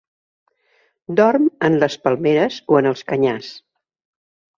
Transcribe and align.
Dorm 1.19 1.43
en 1.69 1.77
les 1.83 1.97
palmeres 2.05 2.57
o 2.73 2.79
en 2.81 2.89
els 2.93 3.05
canyars. 3.13 3.51